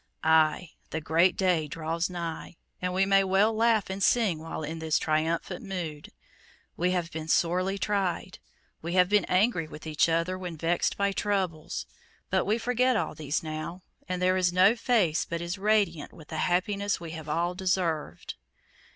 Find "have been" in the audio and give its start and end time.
6.89-7.27, 8.93-9.25